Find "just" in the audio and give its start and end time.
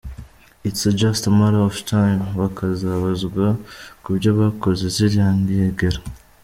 1.03-1.27